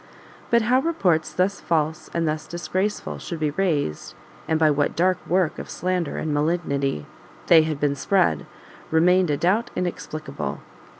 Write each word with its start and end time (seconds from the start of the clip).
But 0.49 0.63
how 0.63 0.79
reports 0.79 1.31
thus 1.31 1.61
false 1.61 2.09
and 2.11 2.27
thus 2.27 2.47
disgraceful 2.47 3.19
should 3.19 3.39
be 3.39 3.51
raised, 3.51 4.15
and 4.47 4.57
by 4.59 4.71
what 4.71 4.95
dark 4.95 5.19
work 5.27 5.59
of 5.59 5.69
slander 5.69 6.17
and 6.17 6.33
malignity 6.33 7.05
they 7.45 7.61
had 7.61 7.79
been 7.79 7.93
spread, 7.95 8.47
remained 8.89 9.29
a 9.29 9.37
doubt 9.37 9.69
inexplicable. 9.75 10.61